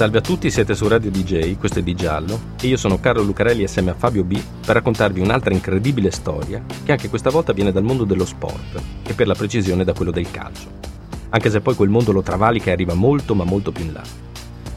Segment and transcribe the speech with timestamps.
[0.00, 3.20] Salve a tutti, siete su Radio DJ, questo è Di Giallo e io sono Carlo
[3.20, 7.70] Lucarelli assieme a Fabio B per raccontarvi un'altra incredibile storia che anche questa volta viene
[7.70, 10.70] dal mondo dello sport e per la precisione da quello del calcio.
[11.28, 14.02] Anche se poi quel mondo lo travalica e arriva molto ma molto più in là.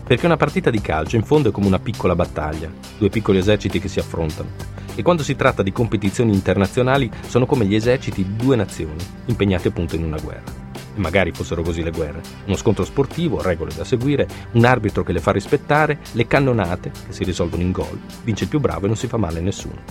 [0.05, 3.80] Perché una partita di calcio in fondo è come una piccola battaglia, due piccoli eserciti
[3.80, 4.50] che si affrontano.
[4.94, 9.70] E quando si tratta di competizioni internazionali sono come gli eserciti di due nazioni, impegnati
[9.70, 10.62] appunto in una guerra
[10.96, 12.22] e magari fossero così le guerre.
[12.46, 17.14] Uno scontro sportivo, regole da seguire, un arbitro che le fa rispettare, le cannonate che
[17.14, 19.82] si risolvono in gol, vince il più bravo e non si fa male a nessuno.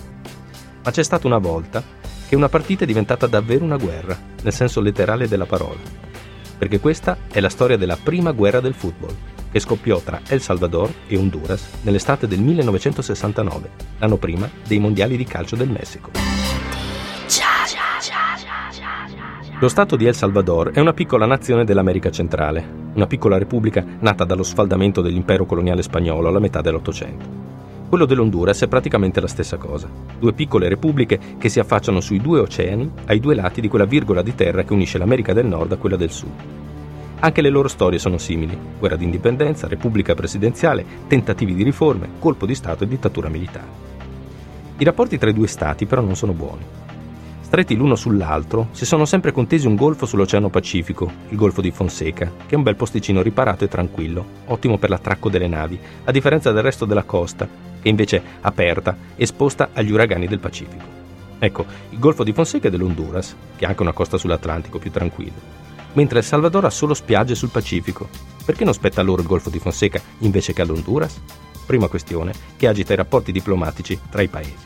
[0.84, 1.82] Ma c'è stata una volta
[2.28, 5.80] che una partita è diventata davvero una guerra, nel senso letterale della parola.
[6.56, 9.14] Perché questa è la storia della prima guerra del football,
[9.50, 15.24] che scoppiò tra El Salvador e Honduras nell'estate del 1969, l'anno prima dei mondiali di
[15.24, 16.41] calcio del Messico.
[19.62, 24.24] Lo Stato di El Salvador è una piccola nazione dell'America centrale, una piccola repubblica nata
[24.24, 27.24] dallo sfaldamento dell'impero coloniale spagnolo alla metà dell'Ottocento.
[27.88, 29.88] Quello dell'Honduras è praticamente la stessa cosa,
[30.18, 34.20] due piccole repubbliche che si affacciano sui due oceani ai due lati di quella virgola
[34.20, 36.32] di terra che unisce l'America del Nord a quella del Sud.
[37.20, 42.56] Anche le loro storie sono simili, guerra d'indipendenza, repubblica presidenziale, tentativi di riforme, colpo di
[42.56, 43.90] Stato e dittatura militare.
[44.78, 46.80] I rapporti tra i due stati però non sono buoni
[47.52, 52.32] stretti l'uno sull'altro, si sono sempre contesi un golfo sull'Oceano Pacifico, il Golfo di Fonseca,
[52.46, 56.50] che è un bel posticino riparato e tranquillo, ottimo per l'attracco delle navi, a differenza
[56.50, 57.46] del resto della costa,
[57.82, 60.82] che invece è aperta, esposta agli uragani del Pacifico.
[61.38, 65.36] Ecco, il Golfo di Fonseca è dell'Honduras, che ha anche una costa sull'Atlantico più tranquilla,
[65.92, 68.08] mentre El Salvador ha solo spiagge sul Pacifico.
[68.46, 71.20] Perché non spetta loro il Golfo di Fonseca invece che all'Honduras?
[71.66, 74.56] Prima questione, che agita i rapporti diplomatici tra i paesi.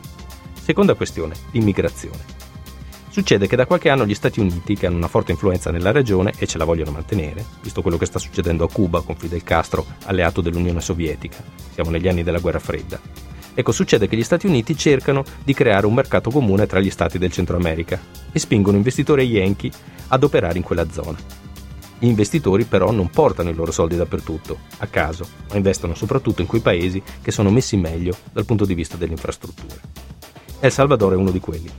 [0.62, 2.45] Seconda questione, l'immigrazione.
[3.16, 6.34] Succede che da qualche anno gli Stati Uniti, che hanno una forte influenza nella regione
[6.36, 9.86] e ce la vogliono mantenere, visto quello che sta succedendo a Cuba con Fidel Castro,
[10.04, 13.00] alleato dell'Unione Sovietica, siamo negli anni della guerra fredda.
[13.54, 17.16] Ecco, succede che gli Stati Uniti cercano di creare un mercato comune tra gli stati
[17.16, 17.98] del Centro America
[18.30, 19.70] e spingono investitori yankee
[20.08, 21.16] ad operare in quella zona.
[21.98, 26.48] Gli investitori però non portano i loro soldi dappertutto, a caso, ma investono soprattutto in
[26.48, 29.80] quei paesi che sono messi meglio dal punto di vista delle infrastrutture.
[30.60, 31.70] El Salvador è uno di quelli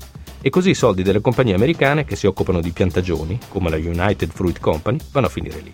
[0.41, 4.31] e così i soldi delle compagnie americane che si occupano di piantagioni, come la United
[4.31, 5.73] Fruit Company, vanno a finire lì.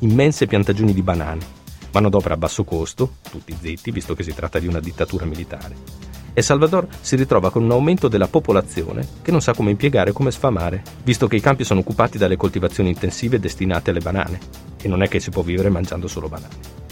[0.00, 1.44] Immense piantagioni di banane,
[1.92, 6.08] manodopera a basso costo, tutti zitti visto che si tratta di una dittatura militare.
[6.32, 10.12] E Salvador si ritrova con un aumento della popolazione che non sa come impiegare e
[10.12, 14.38] come sfamare, visto che i campi sono occupati dalle coltivazioni intensive destinate alle banane,
[14.80, 16.88] e non è che si può vivere mangiando solo banane.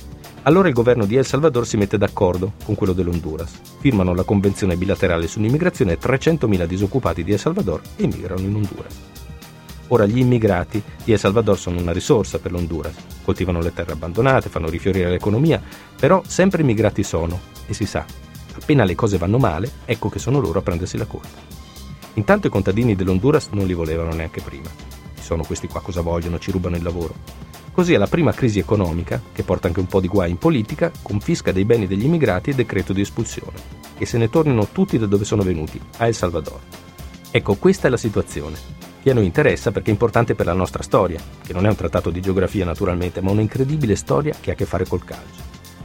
[0.48, 3.60] Allora il governo di El Salvador si mette d'accordo con quello dell'Honduras.
[3.80, 8.96] Firmano la convenzione bilaterale sull'immigrazione e 300.000 disoccupati di El Salvador emigrano in Honduras.
[9.88, 12.94] Ora gli immigrati di El Salvador sono una risorsa per l'Honduras,
[13.24, 15.60] coltivano le terre abbandonate, fanno rifiorire l'economia,
[16.00, 18.06] però sempre immigrati sono, e si sa,
[18.54, 21.28] appena le cose vanno male, ecco che sono loro a prendersi la colpa.
[22.14, 24.70] Intanto i contadini dell'Honduras non li volevano neanche prima.
[25.14, 27.47] Chi sono questi qua, cosa vogliono, ci rubano il lavoro.
[27.78, 31.52] Così alla prima crisi economica, che porta anche un po' di guai in politica, confisca
[31.52, 33.56] dei beni degli immigrati e decreto di espulsione,
[33.96, 36.58] e se ne tornino tutti da dove sono venuti, a El Salvador.
[37.30, 38.58] Ecco, questa è la situazione,
[39.00, 41.76] che a noi interessa perché è importante per la nostra storia, che non è un
[41.76, 45.42] trattato di geografia naturalmente, ma un'incredibile storia che ha a che fare col calcio.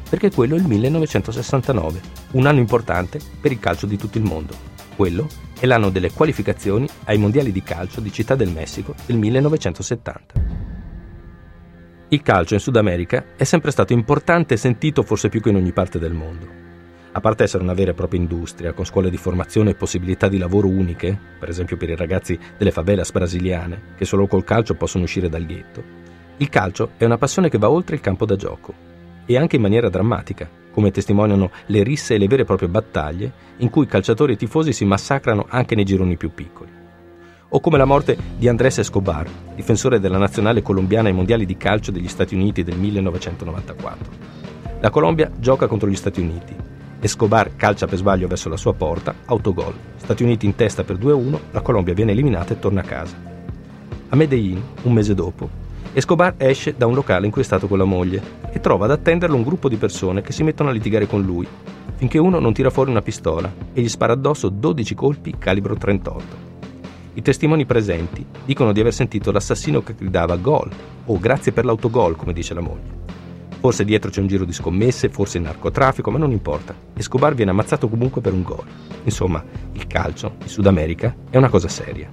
[0.10, 4.56] Perché quello è il 1969, un anno importante per il calcio di tutto il mondo.
[4.96, 5.28] Quello
[5.60, 10.54] è l'anno delle qualificazioni ai mondiali di calcio di Città del Messico del 1970.
[12.14, 15.56] Il calcio in Sud America è sempre stato importante e sentito forse più che in
[15.56, 16.48] ogni parte del mondo.
[17.12, 20.38] A parte essere una vera e propria industria, con scuole di formazione e possibilità di
[20.38, 25.06] lavoro uniche, per esempio per i ragazzi delle favelas brasiliane, che solo col calcio possono
[25.06, 25.84] uscire dal ghetto,
[26.38, 28.76] il calcio è una passione che va oltre il campo da gioco,
[29.26, 33.32] e anche in maniera drammatica, come testimoniano le risse e le vere e proprie battaglie
[33.58, 36.82] in cui calciatori e tifosi si massacrano anche nei gironi più piccoli
[37.50, 41.92] o come la morte di Andrés Escobar, difensore della nazionale colombiana ai mondiali di calcio
[41.92, 44.12] degli Stati Uniti del 1994.
[44.80, 46.56] La Colombia gioca contro gli Stati Uniti.
[47.00, 49.74] Escobar calcia per sbaglio verso la sua porta, autogol.
[49.96, 53.16] Stati Uniti in testa per 2-1, la Colombia viene eliminata e torna a casa.
[54.10, 55.62] A Medellin, un mese dopo,
[55.96, 58.92] Escobar esce da un locale in cui è stato con la moglie e trova ad
[58.92, 61.48] attenderlo un gruppo di persone che si mettono a litigare con lui,
[61.96, 66.53] finché uno non tira fuori una pistola e gli spara addosso 12 colpi calibro 38.
[67.16, 70.70] I testimoni presenti dicono di aver sentito l'assassino che gridava gol
[71.06, 73.02] o grazie per l'autogol, come dice la moglie.
[73.60, 76.76] Forse dietro c'è un giro di scommesse, forse il narcotraffico, ma non importa.
[76.96, 78.66] Escobar viene ammazzato comunque per un gol.
[79.04, 79.44] Insomma,
[79.74, 82.10] il calcio in Sud America è una cosa seria.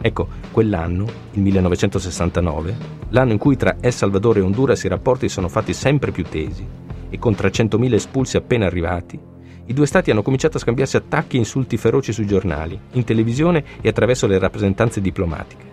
[0.00, 2.76] Ecco, quell'anno, il 1969,
[3.08, 6.64] l'anno in cui tra El Salvador e Honduras i rapporti sono fatti sempre più tesi
[7.10, 9.18] e con 300.000 espulsi appena arrivati,
[9.66, 13.64] i due stati hanno cominciato a scambiarsi attacchi e insulti feroci sui giornali, in televisione
[13.80, 15.64] e attraverso le rappresentanze diplomatiche.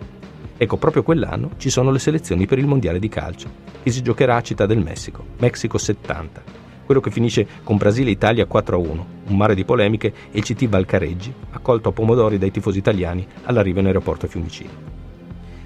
[0.56, 3.50] Ecco, proprio quell'anno ci sono le selezioni per il Mondiale di calcio,
[3.82, 6.42] che si giocherà a Città del Messico, Mexico 70,
[6.86, 11.90] quello che finisce con Brasile-Italia 4-1, un mare di polemiche e il CT Valcareggi, accolto
[11.90, 14.90] a pomodori dai tifosi italiani all'arrivo in aeroporto Fiumicino.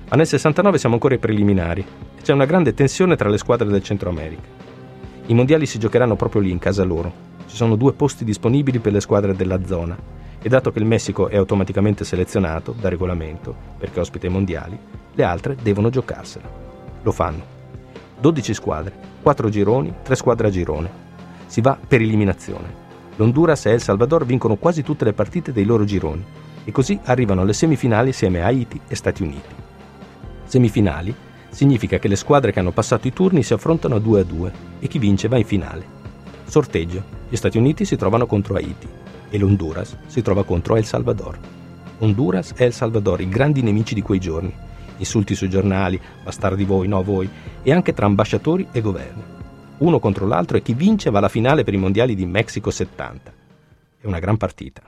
[0.09, 1.81] Ma nel 69 siamo ancora ai preliminari
[2.17, 4.65] e c'è una grande tensione tra le squadre del Centro America.
[5.27, 8.93] I mondiali si giocheranno proprio lì, in casa loro, ci sono due posti disponibili per
[8.93, 9.97] le squadre della zona
[10.41, 14.79] e dato che il Messico è automaticamente selezionato da regolamento perché ospita i mondiali,
[15.13, 16.49] le altre devono giocarsela.
[17.03, 17.55] Lo fanno.
[18.21, 20.91] 12 squadre, 4 gironi, 3 squadre a girone.
[21.47, 22.85] Si va per eliminazione.
[23.17, 26.25] L'Honduras e El Salvador vincono quasi tutte le partite dei loro gironi
[26.65, 29.55] e così arrivano alle semifinali assieme a Haiti e Stati Uniti.
[30.45, 31.15] Semifinali
[31.49, 34.53] significa che le squadre che hanno passato i turni si affrontano a 2 a 2
[34.81, 35.96] e chi vince va in finale.
[36.47, 37.03] Sorteggio.
[37.29, 38.89] Gli Stati Uniti si trovano contro Haiti
[39.29, 41.39] e l'Honduras si trova contro El Salvador.
[41.99, 44.55] Honduras e El Salvador, i grandi nemici di quei giorni.
[44.99, 47.29] Insulti sui giornali, bastardi voi, no voi,
[47.63, 49.23] e anche tra ambasciatori e governi.
[49.79, 53.33] Uno contro l'altro e chi vince va alla finale per i mondiali di Mexico 70.
[54.01, 54.83] È una gran partita.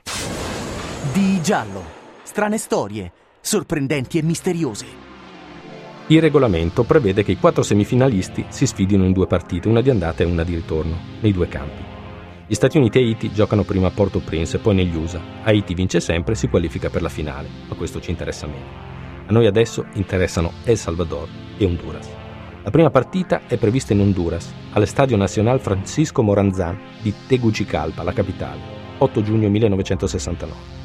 [1.13, 1.97] Di giallo.
[2.23, 3.11] Strane storie,
[3.41, 5.08] sorprendenti e misteriose.
[6.11, 10.23] Il regolamento prevede che i quattro semifinalisti si sfidino in due partite, una di andata
[10.23, 11.83] e una di ritorno, nei due campi.
[12.47, 15.21] Gli Stati Uniti e Haiti giocano prima a Port-au-Prince e poi negli USA.
[15.43, 18.65] Haiti vince sempre e si qualifica per la finale, ma questo ci interessa meno.
[19.27, 21.27] A noi adesso interessano El Salvador
[21.59, 22.09] e Honduras.
[22.63, 28.61] La prima partita è prevista in Honduras, all'Estadio Nacional Francisco Moranzán di Tegucigalpa, la capitale,
[28.97, 30.78] 8 giugno 1969.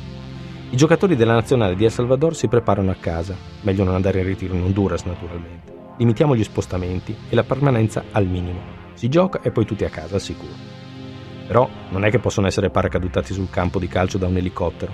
[0.70, 4.26] I giocatori della nazionale di El Salvador si preparano a casa, meglio non andare in
[4.26, 5.72] ritiro in Honduras naturalmente.
[5.98, 8.58] Limitiamo gli spostamenti e la permanenza al minimo.
[8.94, 10.52] Si gioca e poi tutti a casa al sicuro.
[11.46, 14.92] Però non è che possono essere paracadutati sul campo di calcio da un elicottero.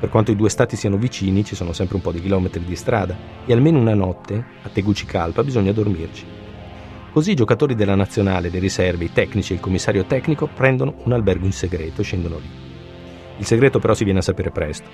[0.00, 2.74] Per quanto i due stati siano vicini, ci sono sempre un po' di chilometri di
[2.74, 6.24] strada e almeno una notte a Tegucigalpa bisogna dormirci.
[7.12, 11.12] Così i giocatori della nazionale, dei riservi, i tecnici e il commissario tecnico prendono un
[11.12, 12.69] albergo in segreto e scendono lì.
[13.40, 14.86] Il segreto però si viene a sapere presto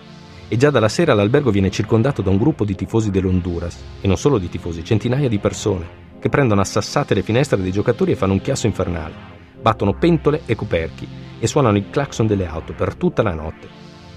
[0.46, 4.16] e già dalla sera l'albergo viene circondato da un gruppo di tifosi dell'Honduras, e non
[4.16, 8.14] solo di tifosi, centinaia di persone, che prendono a sassate le finestre dei giocatori e
[8.14, 9.14] fanno un chiasso infernale,
[9.60, 11.08] battono pentole e coperchi
[11.40, 13.66] e suonano il clacson delle auto per tutta la notte,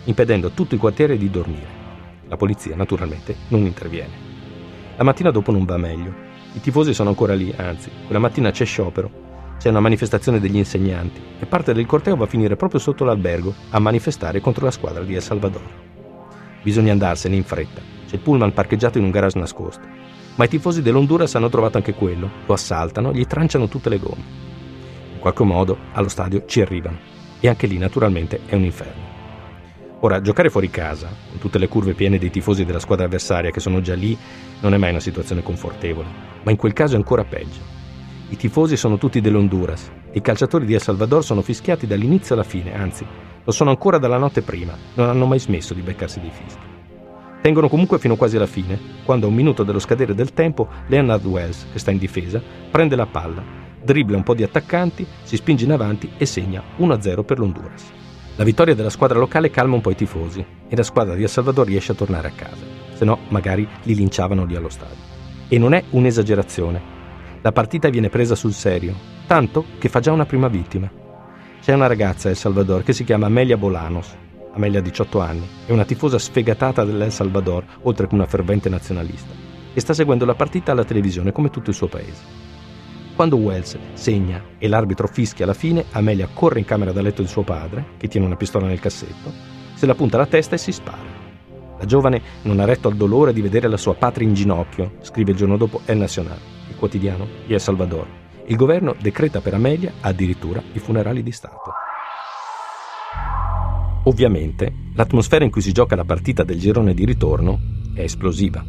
[0.04, 1.78] impedendo a tutto il quartiere di dormire.
[2.28, 4.14] La polizia, naturalmente, non interviene.
[4.96, 6.14] La mattina dopo non va meglio.
[6.54, 9.29] I tifosi sono ancora lì, anzi, quella mattina c'è sciopero,
[9.60, 13.54] c'è una manifestazione degli insegnanti e parte del corteo va a finire proprio sotto l'albergo
[13.72, 15.62] a manifestare contro la squadra di El Salvador.
[16.64, 17.82] Bisogna andarsene in fretta.
[18.08, 19.86] C'è il pullman parcheggiato in un garage nascosto.
[20.36, 22.30] Ma i tifosi dell'Honduras hanno trovato anche quello.
[22.46, 24.24] Lo assaltano, gli tranciano tutte le gomme.
[25.16, 26.98] In qualche modo allo stadio ci arrivano.
[27.42, 29.08] E anche lì naturalmente è un inferno.
[30.00, 33.60] Ora, giocare fuori casa, con tutte le curve piene dei tifosi della squadra avversaria che
[33.60, 34.18] sono già lì,
[34.62, 36.08] non è mai una situazione confortevole.
[36.44, 37.79] Ma in quel caso è ancora peggio.
[38.30, 42.76] I tifosi sono tutti dell'Honduras i calciatori di El Salvador sono fischiati dall'inizio alla fine,
[42.76, 43.06] anzi,
[43.44, 46.66] lo sono ancora dalla notte prima, non hanno mai smesso di beccarsi dei fischi.
[47.42, 51.24] Tengono comunque fino quasi alla fine, quando a un minuto dello scadere del tempo Leonard
[51.24, 53.44] Wells, che sta in difesa, prende la palla,
[53.84, 57.92] dribbla un po' di attaccanti, si spinge in avanti e segna 1-0 per l'Honduras.
[58.36, 61.30] La vittoria della squadra locale calma un po' i tifosi e la squadra di El
[61.30, 65.18] Salvador riesce a tornare a casa, se no magari li linciavano lì allo stadio.
[65.48, 66.98] E non è un'esagerazione.
[67.42, 68.94] La partita viene presa sul serio,
[69.26, 70.92] tanto che fa già una prima vittima.
[71.62, 74.14] C'è una ragazza a El Salvador che si chiama Amelia Bolanos.
[74.52, 79.34] Amelia ha 18 anni, è una tifosa sfegatata dell'El Salvador, oltre che una fervente nazionalista,
[79.74, 82.22] e sta seguendo la partita alla televisione come tutto il suo paese.
[83.16, 87.30] Quando Wells segna e l'arbitro fischia alla fine, Amelia corre in camera da letto di
[87.30, 89.32] suo padre, che tiene una pistola nel cassetto,
[89.76, 91.18] se la punta alla testa e si spara.
[91.78, 95.32] La giovane non ha retto al dolore di vedere la sua patria in ginocchio, scrive
[95.32, 98.08] il giorno dopo El Nacional, quotidiano di El Salvador,
[98.48, 101.72] il governo decreta per Amelia addirittura i funerali di Stato.
[104.06, 107.60] Ovviamente, l'atmosfera in cui si gioca la partita del girone di ritorno
[107.94, 108.66] è esplosiva.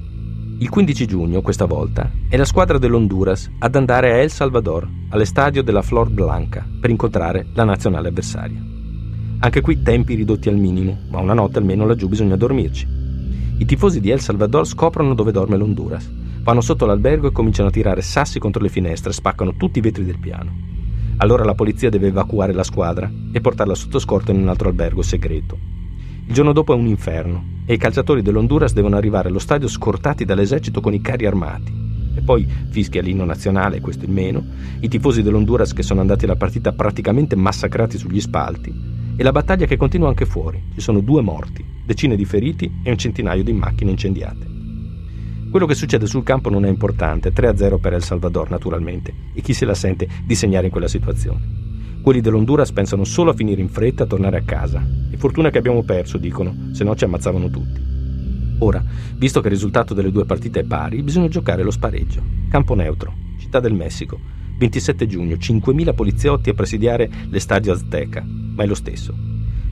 [0.58, 5.62] Il 15 giugno, questa volta, è la squadra dell'Honduras ad andare a El Salvador, all'estadio
[5.62, 8.62] della Flor Blanca, per incontrare la nazionale avversaria.
[9.38, 12.86] Anche qui tempi ridotti al minimo, ma una notte almeno laggiù bisogna dormirci.
[13.56, 16.19] I tifosi di El Salvador scoprono dove dorme l'Honduras.
[16.42, 20.04] Vanno sotto l'albergo e cominciano a tirare sassi contro le finestre, spaccano tutti i vetri
[20.04, 20.52] del piano.
[21.18, 25.02] Allora la polizia deve evacuare la squadra e portarla sotto scorta in un altro albergo
[25.02, 25.58] segreto.
[26.26, 30.24] Il giorno dopo è un inferno e i calciatori dell'Honduras devono arrivare allo stadio scortati
[30.24, 31.72] dall'esercito con i carri armati.
[32.14, 34.42] E poi fischia l'inno nazionale, questo il meno,
[34.80, 38.72] i tifosi dell'Honduras che sono andati alla partita praticamente massacrati sugli spalti
[39.14, 40.62] e la battaglia che continua anche fuori.
[40.72, 44.59] Ci sono due morti, decine di feriti e un centinaio di macchine incendiate.
[45.50, 49.52] Quello che succede sul campo non è importante, 3-0 per El Salvador naturalmente, e chi
[49.52, 51.40] se la sente di segnare in quella situazione.
[52.00, 54.80] Quelli dell'Honduras pensano solo a finire in fretta e a tornare a casa.
[55.10, 57.80] E fortuna che abbiamo perso, dicono, se no ci ammazzavano tutti.
[58.58, 58.80] Ora,
[59.16, 62.22] visto che il risultato delle due partite è pari, bisogna giocare lo spareggio.
[62.48, 64.20] Campo neutro, Città del Messico,
[64.56, 69.12] 27 giugno, 5.000 poliziotti a presidiare l'Estadio Azteca, ma è lo stesso.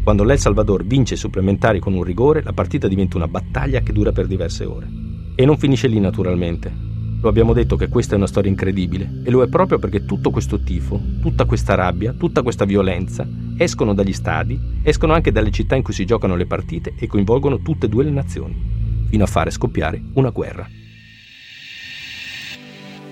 [0.03, 3.93] Quando l'El Salvador vince i supplementari con un rigore, la partita diventa una battaglia che
[3.93, 5.07] dura per diverse ore.
[5.41, 6.69] E non finisce lì naturalmente.
[7.21, 10.31] Lo abbiamo detto che questa è una storia incredibile e lo è proprio perché tutto
[10.31, 13.25] questo tifo, tutta questa rabbia, tutta questa violenza
[13.57, 17.61] escono dagli stadi, escono anche dalle città in cui si giocano le partite e coinvolgono
[17.61, 20.69] tutte e due le nazioni, fino a fare scoppiare una guerra.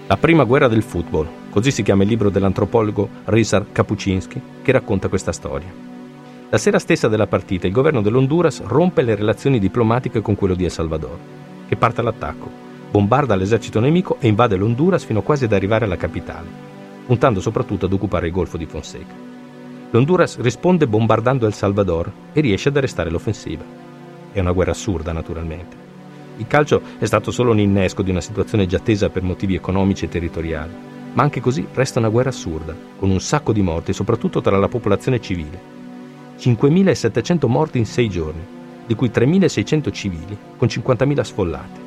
[0.08, 5.06] La prima guerra del football, così si chiama il libro dell'antropologo Ryszard Kapuczynski che racconta
[5.06, 5.72] questa storia.
[6.50, 10.64] La sera stessa della partita il governo dell'Honduras rompe le relazioni diplomatiche con quello di
[10.64, 12.50] El Salvador che parte all'attacco,
[12.90, 16.48] bombarda l'esercito nemico e invade l'Honduras fino quasi ad arrivare alla capitale,
[17.06, 19.14] puntando soprattutto ad occupare il Golfo di Fonseca.
[19.90, 23.64] L'Honduras risponde bombardando El Salvador e riesce ad arrestare l'offensiva.
[24.32, 25.84] È una guerra assurda, naturalmente.
[26.38, 30.04] Il calcio è stato solo un innesco di una situazione già tesa per motivi economici
[30.04, 30.72] e territoriali,
[31.14, 34.68] ma anche così resta una guerra assurda, con un sacco di morti, soprattutto tra la
[34.68, 35.74] popolazione civile.
[36.38, 38.55] 5.700 morti in sei giorni,
[38.86, 41.80] di cui 3.600 civili, con 50.000 sfollati.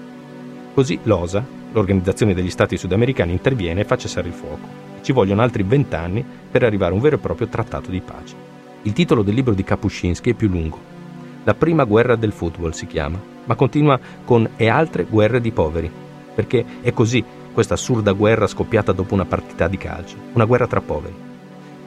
[0.74, 4.68] Così l'OSA, l'Organizzazione degli Stati Sudamericani, interviene e fa cessare il fuoco.
[5.02, 8.36] Ci vogliono altri vent'anni per arrivare a un vero e proprio trattato di pace.
[8.84, 10.98] Il titolo del libro di Kapuscinski è più lungo.
[11.44, 15.90] La prima guerra del football si chiama, ma continua con E altre guerre di poveri,
[16.36, 20.82] perché è così questa assurda guerra scoppiata dopo una partita di calcio, una guerra tra
[20.82, 21.16] poveri.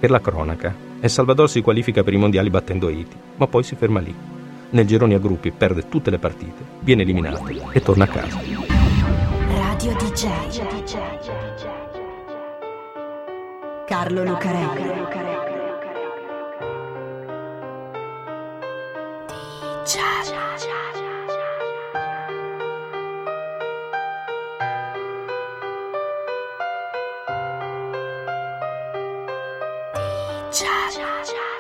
[0.00, 3.76] Per la cronaca, El Salvador si qualifica per i mondiali battendo Haiti, ma poi si
[3.76, 4.31] ferma lì
[4.72, 8.40] nel girone a gruppi perde tutte le partite, viene eliminato e torna a casa.
[9.48, 10.60] Radio DJ.
[13.86, 14.82] Carlo Lucarelli.
[19.82, 19.98] DJ.
[30.50, 31.51] DJ.